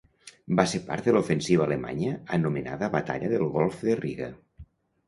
Va 0.59 0.63
ser 0.71 0.79
part 0.87 1.09
de 1.09 1.13
l'ofensiva 1.15 1.65
alemanya 1.69 2.17
anomenada 2.39 2.91
batalla 2.99 3.31
del 3.37 3.49
Golf 3.59 3.87
de 3.91 3.99
Riga. 4.07 4.37